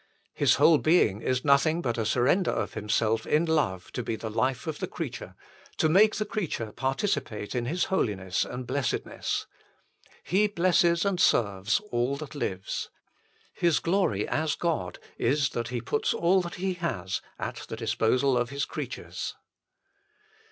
[0.33, 4.31] His whole being is nothing but a surrender of Himself in love to be the
[4.31, 5.35] life of the creature,
[5.77, 7.15] to make the creature HOW IT MAY BE INCREASED
[7.53, 9.45] 115 participate in His holiness and blessedness.
[10.23, 12.89] He blesses and serves all that lives.
[13.53, 18.35] His glory as God is that He puts all that He has at the disposal
[18.35, 19.35] of His creatures.